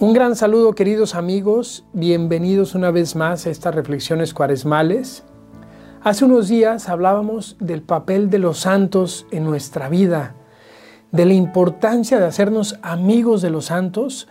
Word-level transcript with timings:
Un 0.00 0.12
gran 0.12 0.36
saludo 0.36 0.76
queridos 0.76 1.16
amigos, 1.16 1.84
bienvenidos 1.92 2.76
una 2.76 2.92
vez 2.92 3.16
más 3.16 3.44
a 3.46 3.50
estas 3.50 3.74
reflexiones 3.74 4.32
cuaresmales. 4.32 5.24
Hace 6.04 6.24
unos 6.24 6.46
días 6.46 6.88
hablábamos 6.88 7.56
del 7.58 7.82
papel 7.82 8.30
de 8.30 8.38
los 8.38 8.58
santos 8.58 9.26
en 9.32 9.42
nuestra 9.42 9.88
vida, 9.88 10.36
de 11.10 11.26
la 11.26 11.32
importancia 11.32 12.20
de 12.20 12.26
hacernos 12.26 12.78
amigos 12.82 13.42
de 13.42 13.50
los 13.50 13.64
santos 13.64 14.28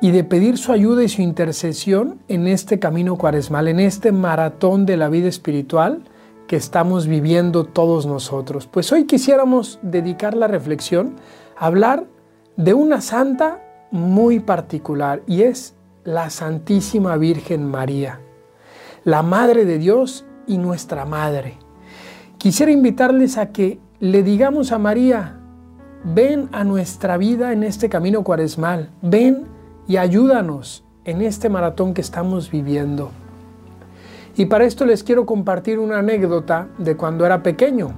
y 0.00 0.12
de 0.12 0.24
pedir 0.24 0.56
su 0.56 0.72
ayuda 0.72 1.04
y 1.04 1.10
su 1.10 1.20
intercesión 1.20 2.22
en 2.28 2.46
este 2.46 2.78
camino 2.78 3.16
cuaresmal, 3.16 3.68
en 3.68 3.80
este 3.80 4.12
maratón 4.12 4.86
de 4.86 4.96
la 4.96 5.10
vida 5.10 5.28
espiritual 5.28 6.04
que 6.46 6.56
estamos 6.56 7.06
viviendo 7.06 7.64
todos 7.64 8.06
nosotros. 8.06 8.66
Pues 8.66 8.90
hoy 8.92 9.04
quisiéramos 9.04 9.78
dedicar 9.82 10.34
la 10.34 10.46
reflexión 10.46 11.16
a 11.54 11.66
hablar 11.66 12.06
de 12.56 12.72
una 12.72 13.02
santa 13.02 13.60
muy 13.96 14.40
particular 14.40 15.22
y 15.26 15.42
es 15.42 15.74
la 16.04 16.30
Santísima 16.30 17.16
Virgen 17.16 17.64
María, 17.68 18.20
la 19.04 19.22
Madre 19.22 19.64
de 19.64 19.78
Dios 19.78 20.24
y 20.46 20.58
nuestra 20.58 21.04
Madre. 21.04 21.58
Quisiera 22.38 22.70
invitarles 22.70 23.38
a 23.38 23.50
que 23.50 23.80
le 23.98 24.22
digamos 24.22 24.70
a 24.70 24.78
María, 24.78 25.40
ven 26.04 26.48
a 26.52 26.62
nuestra 26.62 27.16
vida 27.16 27.52
en 27.52 27.64
este 27.64 27.88
camino 27.88 28.22
cuaresmal, 28.22 28.90
ven 29.02 29.46
y 29.88 29.96
ayúdanos 29.96 30.84
en 31.04 31.22
este 31.22 31.48
maratón 31.48 31.94
que 31.94 32.02
estamos 32.02 32.50
viviendo. 32.50 33.10
Y 34.36 34.46
para 34.46 34.64
esto 34.64 34.84
les 34.84 35.02
quiero 35.02 35.24
compartir 35.24 35.78
una 35.78 35.98
anécdota 35.98 36.68
de 36.78 36.96
cuando 36.96 37.24
era 37.24 37.42
pequeño. 37.42 37.94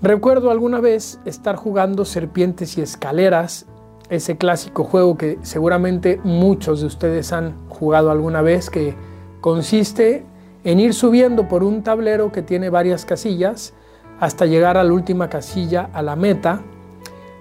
Recuerdo 0.00 0.50
alguna 0.50 0.80
vez 0.80 1.20
estar 1.26 1.54
jugando 1.56 2.04
serpientes 2.04 2.78
y 2.78 2.80
escaleras 2.80 3.66
ese 4.12 4.36
clásico 4.36 4.84
juego 4.84 5.16
que 5.16 5.38
seguramente 5.40 6.20
muchos 6.22 6.80
de 6.80 6.86
ustedes 6.86 7.32
han 7.32 7.54
jugado 7.70 8.10
alguna 8.10 8.42
vez, 8.42 8.68
que 8.68 8.94
consiste 9.40 10.26
en 10.64 10.80
ir 10.80 10.92
subiendo 10.92 11.48
por 11.48 11.64
un 11.64 11.82
tablero 11.82 12.30
que 12.30 12.42
tiene 12.42 12.68
varias 12.68 13.06
casillas 13.06 13.72
hasta 14.20 14.44
llegar 14.44 14.76
a 14.76 14.84
la 14.84 14.92
última 14.92 15.30
casilla, 15.30 15.88
a 15.94 16.02
la 16.02 16.14
meta. 16.14 16.60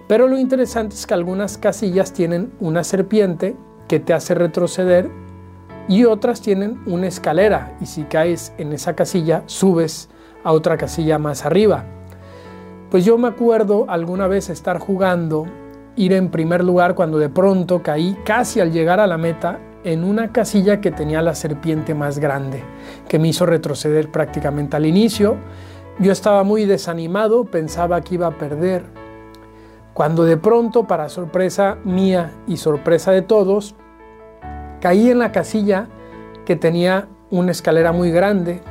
Pero 0.08 0.30
lo 0.30 0.40
interesante 0.40 0.96
es 0.96 1.06
que 1.06 1.14
algunas 1.14 1.58
casillas 1.58 2.14
tienen 2.14 2.54
una 2.62 2.86
serpiente 2.86 3.58
que 3.90 4.00
te 4.00 4.14
hace 4.14 4.34
retroceder 4.34 5.10
y 5.90 6.06
otras 6.06 6.40
tienen 6.40 6.82
una 6.86 7.08
escalera 7.08 7.76
y 7.82 7.86
si 7.86 8.04
caes 8.04 8.54
en 8.58 8.72
esa 8.72 8.96
casilla 8.96 9.44
subes 9.46 10.08
a 10.46 10.54
otra 10.54 10.78
casilla 10.78 11.20
más 11.20 11.46
arriba. 11.46 11.84
Pues 12.90 13.04
yo 13.04 13.18
me 13.18 13.28
acuerdo 13.28 13.86
alguna 13.90 14.28
vez 14.28 14.50
estar 14.50 14.80
jugando 14.80 15.48
ir 15.96 16.14
en 16.14 16.30
primer 16.30 16.64
lugar 16.64 16.96
cuando 16.96 17.18
de 17.18 17.30
pronto 17.30 17.82
caí 17.82 18.18
casi 18.26 18.60
al 18.60 18.72
llegar 18.72 19.00
a 19.00 19.08
la 19.08 19.18
meta 19.18 19.60
en 19.84 20.04
una 20.04 20.32
casilla 20.32 20.80
que 20.80 20.92
tenía 20.92 21.22
la 21.22 21.36
serpiente 21.36 21.94
más 21.96 22.20
grande, 22.20 22.64
que 23.08 23.20
me 23.20 23.30
hizo 23.30 23.46
retroceder 23.46 24.12
prácticamente 24.12 24.78
al 24.78 24.86
inicio. 24.86 25.38
Yo 26.00 26.12
estaba 26.12 26.44
muy 26.44 26.66
desanimado, 26.66 27.46
pensaba 27.46 28.02
que 28.02 28.16
iba 28.16 28.28
a 28.28 28.38
perder, 28.38 28.84
cuando 29.94 30.24
de 30.24 30.38
pronto, 30.38 30.88
para 30.88 31.10
sorpresa 31.10 31.78
mía 31.84 32.32
y 32.48 32.58
sorpresa 32.58 33.12
de 33.12 33.22
todos, 33.22 33.76
caí 34.80 35.10
en 35.10 35.20
la 35.20 35.32
casilla 35.32 35.88
que 36.46 36.56
tenía 36.56 37.08
una 37.30 37.52
escalera 37.52 37.92
muy 37.92 38.10
grande 38.10 38.62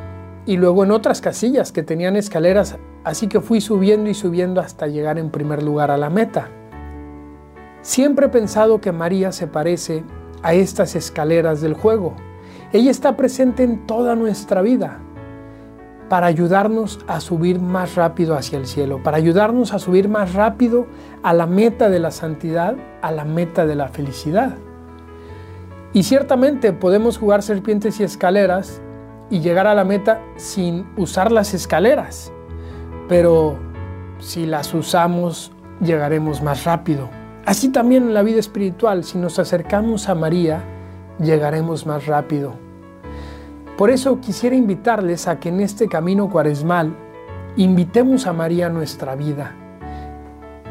y 0.47 0.57
luego 0.57 0.83
en 0.83 0.91
otras 0.91 1.21
casillas 1.21 1.73
que 1.73 1.83
tenían 1.83 2.17
escaleras, 2.17 2.79
así 3.05 3.27
que 3.27 3.41
fui 3.41 3.61
subiendo 3.61 4.09
y 4.09 4.15
subiendo 4.15 4.61
hasta 4.61 4.87
llegar 4.87 5.19
en 5.19 5.31
primer 5.31 5.63
lugar 5.63 5.91
a 5.91 5.99
la 5.99 6.09
meta. 6.09 6.49
Siempre 7.83 8.27
he 8.27 8.29
pensado 8.29 8.81
que 8.81 8.93
María 8.93 9.33
se 9.33 9.47
parece 9.47 10.05
a 10.43 10.55
estas 10.55 10.95
escaleras 10.95 11.61
del 11.61 11.75
juego. 11.75 12.15
Ella 12.73 12.91
está 12.91 13.17
presente 13.17 13.63
en 13.63 13.87
toda 13.87 14.15
nuestra 14.15 14.63
vida 14.63 15.01
para 16.09 16.27
ayudarnos 16.27 16.99
a 17.07 17.21
subir 17.21 17.61
más 17.61 17.95
rápido 17.95 18.37
hacia 18.37 18.59
el 18.59 18.67
cielo, 18.67 19.01
para 19.03 19.17
ayudarnos 19.17 19.73
a 19.73 19.79
subir 19.79 20.09
más 20.09 20.35
rápido 20.35 20.87
a 21.23 21.33
la 21.33 21.47
meta 21.47 21.89
de 21.89 22.01
la 22.01 22.11
santidad, 22.11 22.77
a 23.01 23.13
la 23.13 23.25
meta 23.25 23.65
de 23.65 23.77
la 23.77 23.89
felicidad. 23.89 24.57
Y 25.93 26.03
ciertamente 26.03 26.73
podemos 26.73 27.17
jugar 27.17 27.43
serpientes 27.43 28.01
y 28.01 28.05
escaleras 28.05 28.83
y 29.31 29.41
llegar 29.41 29.67
a 29.69 29.75
la 29.75 29.85
meta 29.85 30.21
sin 30.37 30.85
usar 30.97 31.31
las 31.31 31.55
escaleras, 31.55 32.33
pero 33.09 33.57
si 34.19 34.47
las 34.47 34.75
usamos 34.75 35.53
llegaremos 35.81 36.43
más 36.43 36.65
rápido. 36.65 37.20
Así 37.47 37.71
también 37.71 38.05
en 38.05 38.15
la 38.15 38.23
vida 38.23 38.39
espiritual, 38.39 39.05
si 39.05 39.19
nos 39.19 39.39
acercamos 39.39 40.09
a 40.09 40.15
María, 40.15 40.63
llegaremos 41.19 41.87
más 41.87 42.07
rápido. 42.07 42.55
Por 43.77 43.91
eso 43.91 44.21
quisiera 44.21 44.57
invitarles 44.57 45.27
a 45.27 45.41
que 45.41 45.49
en 45.49 45.61
este 45.61 45.89
camino 45.89 46.29
cuaresmal 46.29 46.95
invitemos 47.57 48.27
a 48.27 48.33
María 48.33 48.67
a 48.67 48.71
nuestra 48.71 49.15
vida, 49.17 49.55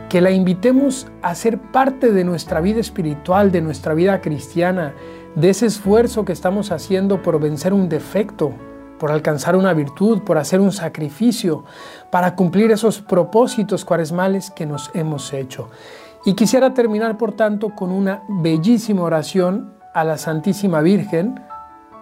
que 0.09 0.21
la 0.21 0.31
invitemos 0.31 1.07
a 1.21 1.33
ser 1.33 1.57
parte 1.57 2.11
de 2.11 2.23
nuestra 2.23 2.61
vida 2.61 2.79
espiritual, 2.79 3.51
de 3.51 3.61
nuestra 3.61 3.95
vida 3.95 4.21
cristiana, 4.21 4.93
de 5.35 5.49
ese 5.49 5.65
esfuerzo 5.65 6.23
que 6.23 6.33
estamos 6.33 6.71
haciendo 6.71 7.21
por 7.21 7.39
vencer 7.39 7.73
un 7.73 7.89
defecto, 7.89 8.53
por 8.99 9.11
alcanzar 9.11 9.55
una 9.55 9.73
virtud, 9.73 10.21
por 10.21 10.37
hacer 10.37 10.59
un 10.59 10.71
sacrificio, 10.71 11.63
para 12.11 12.35
cumplir 12.35 12.71
esos 12.71 13.01
propósitos 13.01 13.85
cuaresmales 13.85 14.51
que 14.51 14.65
nos 14.65 14.91
hemos 14.93 15.33
hecho. 15.33 15.69
Y 16.25 16.33
quisiera 16.33 16.73
terminar, 16.73 17.17
por 17.17 17.33
tanto, 17.33 17.69
con 17.75 17.91
una 17.91 18.23
bellísima 18.27 19.03
oración 19.03 19.73
a 19.93 20.03
la 20.03 20.17
Santísima 20.17 20.81
Virgen, 20.81 21.39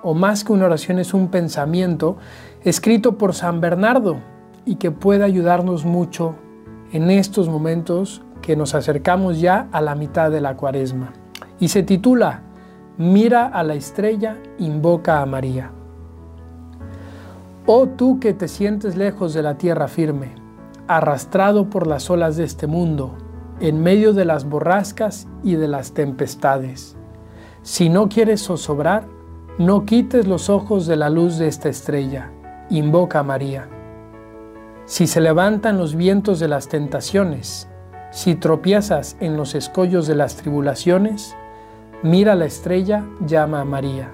o 0.02 0.14
más 0.14 0.44
que 0.44 0.54
una 0.54 0.66
oración 0.66 1.00
es 1.00 1.14
un 1.14 1.28
pensamiento, 1.28 2.18
escrito 2.64 3.18
por 3.18 3.34
San 3.34 3.62
Bernardo 3.62 4.18
y 4.66 4.76
que 4.76 4.92
puede 4.92 5.24
ayudarnos 5.24 5.86
mucho 5.86 6.36
en 6.92 7.10
estos 7.12 7.50
momentos 7.50 8.22
que 8.42 8.56
nos 8.56 8.74
acercamos 8.76 9.40
ya 9.40 9.68
a 9.72 9.82
la 9.82 9.96
mitad 9.96 10.32
de 10.32 10.42
la 10.42 10.56
cuaresma. 10.56 11.14
Y 11.60 11.68
se 11.68 11.84
titula 11.84 12.42
Mira 12.98 13.46
a 13.46 13.64
la 13.64 13.76
estrella, 13.76 14.38
invoca 14.58 15.22
a 15.22 15.26
María. 15.26 15.72
Oh 17.68 17.88
tú 17.88 18.20
que 18.20 18.34
te 18.34 18.48
sientes 18.48 18.96
lejos 18.96 19.34
de 19.34 19.44
la 19.44 19.58
tierra 19.58 19.88
firme, 19.88 20.34
arrastrado 20.88 21.70
por 21.70 21.86
las 21.86 22.10
olas 22.10 22.38
de 22.38 22.46
este 22.46 22.66
mundo, 22.66 23.16
en 23.59 23.81
medio 23.81 24.13
de 24.13 24.25
las 24.25 24.45
borrascas 24.45 25.28
y 25.44 25.56
de 25.56 25.68
las 25.68 25.94
tempestades. 25.94 26.95
Si 27.63 27.90
no 27.90 28.07
quieres 28.09 28.44
zozobrar, 28.45 29.07
no 29.57 29.85
quites 29.85 30.28
los 30.28 30.50
ojos 30.50 30.85
de 30.85 30.95
la 30.95 31.09
luz 31.09 31.38
de 31.38 31.47
esta 31.47 31.69
estrella. 31.69 32.31
Invoca 32.69 33.19
a 33.19 33.23
María. 33.23 33.68
Si 34.85 35.07
se 35.07 35.19
levantan 35.19 35.78
los 35.78 35.95
vientos 35.95 36.40
de 36.40 36.47
las 36.47 36.69
tentaciones, 36.69 37.68
si 38.12 38.35
tropiezas 38.35 39.18
en 39.19 39.35
los 39.35 39.56
escollos 39.56 40.07
de 40.07 40.16
las 40.16 40.35
tribulaciones, 40.35 41.35
mira 42.03 42.35
la 42.35 42.45
estrella, 42.45 43.06
llama 43.25 43.62
a 43.62 43.66
María. 43.66 44.12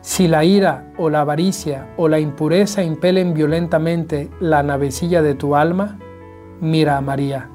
Si 0.00 0.28
la 0.28 0.44
ira 0.44 0.92
o 0.96 1.10
la 1.10 1.22
avaricia 1.22 1.88
o 1.96 2.08
la 2.08 2.20
impureza 2.20 2.82
impelen 2.82 3.34
violentamente 3.34 4.30
la 4.38 4.62
navecilla 4.62 5.22
de 5.22 5.34
tu 5.34 5.56
alma, 5.56 5.98
mira 6.60 6.96
a 6.96 7.00
María 7.00 7.50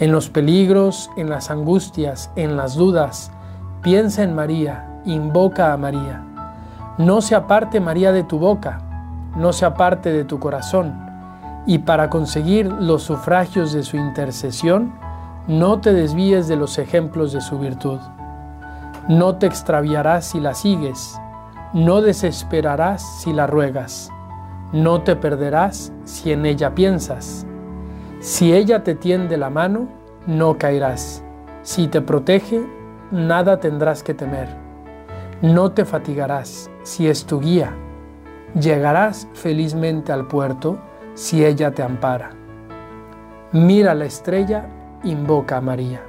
en 0.00 0.12
los 0.12 0.30
peligros, 0.30 1.10
en 1.16 1.28
las 1.28 1.50
angustias, 1.50 2.30
en 2.34 2.56
las 2.56 2.74
dudas. 2.74 3.30
Piensa 3.82 4.22
en 4.22 4.34
María, 4.34 5.00
invoca 5.04 5.72
a 5.72 5.76
María. 5.76 6.24
No 6.96 7.20
se 7.20 7.34
aparte 7.34 7.80
María 7.80 8.10
de 8.10 8.24
tu 8.24 8.38
boca, 8.38 8.80
no 9.36 9.52
se 9.52 9.66
aparte 9.66 10.10
de 10.10 10.24
tu 10.24 10.38
corazón, 10.38 10.94
y 11.66 11.78
para 11.78 12.08
conseguir 12.08 12.66
los 12.66 13.02
sufragios 13.02 13.72
de 13.72 13.82
su 13.82 13.98
intercesión, 13.98 14.92
no 15.46 15.80
te 15.80 15.92
desvíes 15.92 16.48
de 16.48 16.56
los 16.56 16.78
ejemplos 16.78 17.32
de 17.32 17.42
su 17.42 17.58
virtud. 17.58 17.98
No 19.08 19.36
te 19.36 19.46
extraviarás 19.46 20.26
si 20.26 20.40
la 20.40 20.54
sigues, 20.54 21.18
no 21.74 22.00
desesperarás 22.00 23.02
si 23.20 23.32
la 23.32 23.46
ruegas, 23.46 24.10
no 24.72 25.02
te 25.02 25.14
perderás 25.14 25.92
si 26.04 26.32
en 26.32 26.46
ella 26.46 26.74
piensas 26.74 27.46
si 28.20 28.52
ella 28.52 28.84
te 28.84 28.94
tiende 28.94 29.38
la 29.38 29.48
mano, 29.48 29.88
no 30.26 30.58
caerás. 30.58 31.24
Si 31.62 31.88
te 31.88 32.02
protege, 32.02 32.62
nada 33.10 33.60
tendrás 33.60 34.02
que 34.02 34.12
temer. 34.12 34.48
No 35.40 35.72
te 35.72 35.86
fatigarás 35.86 36.70
si 36.82 37.08
es 37.08 37.24
tu 37.24 37.40
guía. 37.40 37.72
Llegarás 38.54 39.26
felizmente 39.32 40.12
al 40.12 40.26
puerto 40.26 40.78
si 41.14 41.44
ella 41.44 41.70
te 41.72 41.82
ampara. 41.82 42.32
Mira 43.52 43.94
la 43.94 44.04
estrella, 44.04 44.66
invoca 45.02 45.56
a 45.56 45.60
María. 45.62 46.02